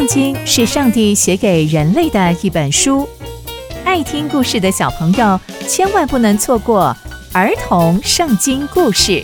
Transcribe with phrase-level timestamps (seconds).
[0.00, 3.06] 圣经是上帝写给人类的一本书，
[3.84, 5.38] 爱听故事的小朋友
[5.68, 6.96] 千万不能错过
[7.34, 9.22] 儿童圣经故事。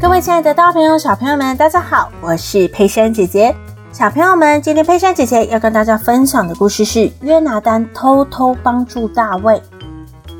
[0.00, 3.54] 各位亲爱的大朋友、小朋友们，大家好，我是佩珊姐姐。
[3.92, 9.60] 小朋友们，今天佩珊姐姐要跟大家分享的故事是约拿单偷偷帮助大卫。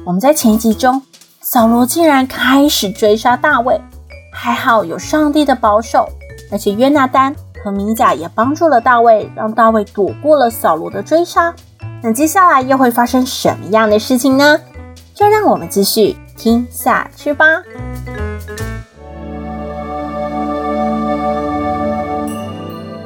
[0.07, 1.03] 我们在前一集中，
[1.47, 3.79] 扫罗竟然开始追杀大卫，
[4.33, 6.09] 还好有上帝的保守，
[6.51, 11.55] 而且约拿单和米甲也帮助了大卫，让大卫躲过了扫罗的追杀。
[12.03, 14.59] 那接下来又会发生什么样的事情呢？
[15.13, 17.45] 就让我们继续听下去吧。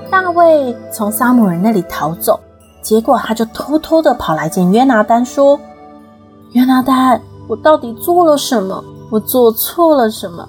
[0.08, 2.38] 大卫从撒母耳那里逃走，
[2.82, 5.58] 结果他就偷偷的跑来见约拿单，说。
[6.52, 8.84] 约拿单，我到底做了什么？
[9.10, 10.46] 我做错了什么？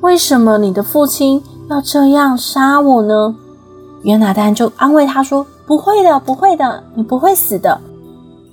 [0.00, 3.36] 为什么你的父亲要这样杀我呢？
[4.02, 7.78] 约拿单就安慰他说：“不会的，不会的，你不会死的。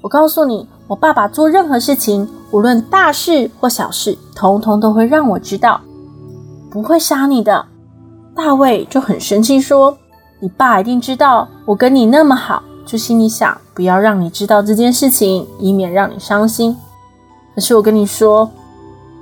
[0.01, 5.79] 我告诉你，我爸爸做任何事情，无论大事或小事，统统都会让我知道，
[6.69, 7.65] 不会杀你的。”
[8.35, 9.97] 大卫就很生气说
[10.41, 16.75] ：“你爸一定知道我跟你那么好。”就心里想，不要让你知道这件事情，以免让你伤心。
[17.57, 18.51] 可是我跟你说，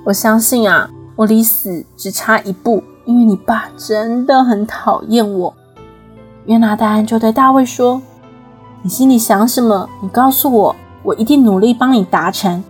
[0.03, 5.53] 我相信啊，我离死只差一步，因为你爸真的很讨厌我。
[6.43, 8.01] 约拿单就对大卫说
[8.83, 9.89] ：“你心里想什么？
[10.01, 12.61] 你告诉我，我一定努力帮你达成。”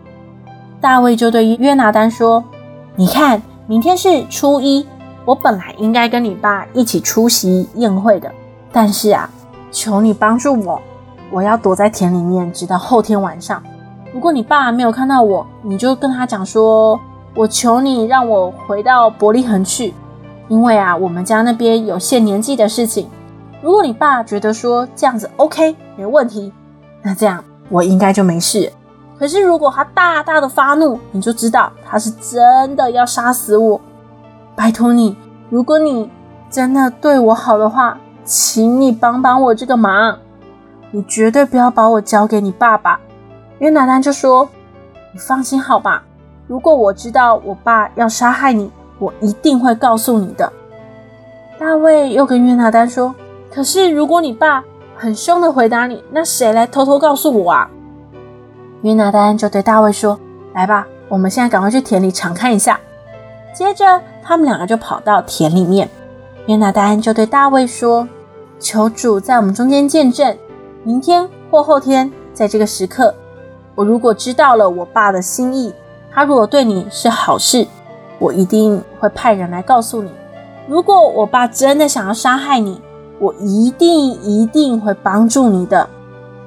[0.79, 2.43] 大卫就对约拿单说
[2.95, 4.85] ：“你看，明天是初一，
[5.25, 8.31] 我本来应该跟你爸一起出席宴会的，
[8.71, 9.27] 但是啊。”
[9.73, 10.79] 求你帮助我，
[11.31, 13.61] 我要躲在田里面，直到后天晚上。
[14.15, 16.97] 如果你爸没有看到我，你就跟他讲说
[17.35, 19.93] ：“我求你让我回到伯利恒去，
[20.47, 23.09] 因为啊，我们家那边有限年纪的事情。”
[23.61, 26.53] 如果你爸觉得说这样子 OK 没问题，
[27.01, 28.71] 那这样我应该就没事。
[29.19, 33.81] 可是如果他大大的发怒，你就知道他是真的要杀死我。
[34.55, 35.17] 拜托你，
[35.49, 36.09] 如果你
[36.49, 37.97] 真的对我好的话。
[38.27, 40.17] 请你帮帮我这个忙，
[40.89, 42.99] 你绝对不要把我交给你爸爸。
[43.59, 44.49] 约拿单就说
[45.13, 46.03] ：“你放心好吧，
[46.47, 50.51] 如果我知道我爸要杀害你，我一定会告诉你的。”
[51.57, 53.15] 大卫又跟约拿单说
[53.49, 54.63] ：“可是如果你爸
[54.97, 57.69] 很凶的回答你，那谁来偷偷告诉我啊？”
[58.83, 60.19] 约拿单就对大卫说
[60.53, 62.79] ：“来吧，我们现在赶快去田里尝看一下。”
[63.55, 65.89] 接着他们两个就跑到田里面，
[66.47, 68.07] 约拿单就对大卫说。
[68.57, 70.35] 求主在我们中间见证，
[70.83, 73.13] 明天或后天，在这个时刻，
[73.75, 75.73] 我如果知道了我爸的心意，
[76.09, 77.67] 他如果对你是好事，
[78.17, 80.09] 我一定会派人来告诉你。
[80.67, 82.81] 如果我爸真的想要杀害你，
[83.19, 85.87] 我一定一定会帮助你的。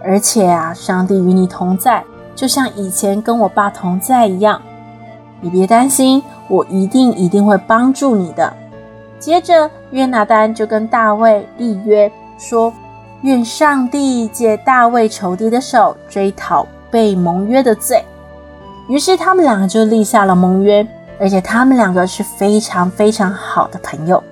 [0.03, 2.03] 而且啊，上帝与你同在，
[2.35, 4.61] 就像以前跟我爸同在一样。
[5.41, 8.53] 你别担心，我一定一定会帮助你的。
[9.19, 12.73] 接着，约拿单就跟大卫立约，说
[13.23, 18.05] ：“愿上帝借大卫仇敌的手追讨被盟约的罪。”
[18.89, 20.87] 于是他们两个就立下了盟约，
[21.21, 24.23] 而且他们两个是非常非常好的朋友。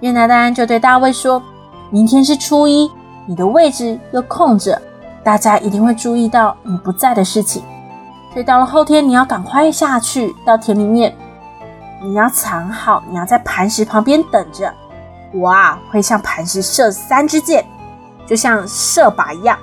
[0.00, 1.42] 约拿单就对大卫说
[1.90, 2.90] ：“明天是初一，
[3.26, 4.80] 你的位置又空着，
[5.22, 7.62] 大家一定会注意到你不在的事情。
[8.32, 11.14] 所以到了后天，你要赶快下去到田里面。”
[12.02, 14.70] 你要藏好，你要在磐石旁边等着。
[15.32, 17.64] 我啊，会向磐石射三支箭，
[18.26, 19.58] 就像射靶一样。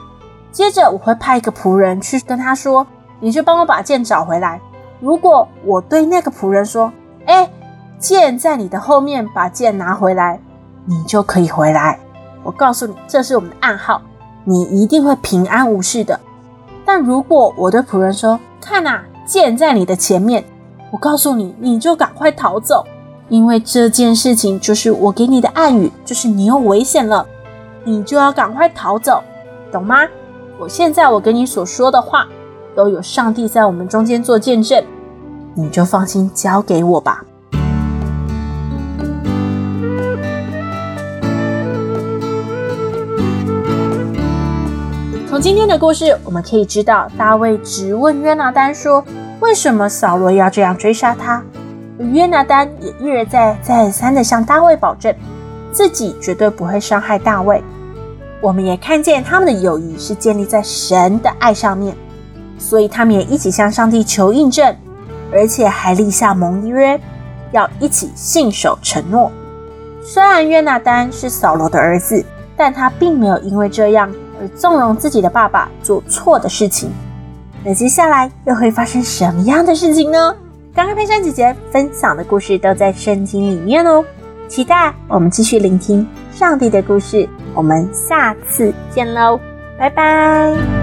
[0.53, 2.86] 接着我会派一个仆人去跟他说
[3.19, 4.62] ：“你去帮我把剑找回来。”
[5.02, 6.94] 如果我对那个仆人说
[7.25, 7.50] ：“哎，
[7.97, 10.40] 剑在你的后面，把剑拿回来，
[10.86, 12.00] 你就可以回来。”
[12.44, 14.02] 我告诉你，这是我们的暗号，
[14.44, 16.19] 你一定会平安无事的。
[16.86, 20.45] 但如果我对仆人说：“看呐，剑在你的前面。”
[20.92, 22.86] 我告诉你，你就赶快逃走，
[23.28, 27.25] 因为这件事情就是我给你的暗语，就是你有危险了，
[27.83, 29.24] 你就要赶快逃走，
[29.72, 30.06] 懂吗？
[30.60, 32.28] 我现在我跟你所说的话，
[32.76, 34.84] 都有上帝在我们中间做见证，
[35.56, 37.26] 你就放心交给我吧。
[45.28, 49.04] 从今天的故事，我们可以知道，大卫质问约拿单说。
[49.40, 51.44] 为什么扫罗要这样追杀他？
[51.98, 55.14] 约拿单也一而再、再而三的向大卫保证，
[55.72, 57.62] 自己绝对不会伤害大卫。
[58.44, 61.95] 我们也看见他们的友谊是建立在神的爱上面，
[62.57, 64.75] 所以他们也一起向上帝求印证。
[65.31, 67.00] 而且还立下盟约，
[67.54, 69.31] 要一起信守承诺。
[70.04, 72.24] 虽然约拿单是扫罗的儿子，
[72.57, 76.92] 但他并没有因为这样而纵容自己的爸爸做错的事情。
[77.63, 80.36] 那接下来又会发生什么样的事情呢？
[80.75, 84.04] 刚刚佩珊姐姐分享的故事都在圣经里面哦，
[84.50, 87.28] 期待我们继续聆听上帝的故事。
[87.56, 89.40] 我们下次见喽，
[89.78, 90.82] 拜拜。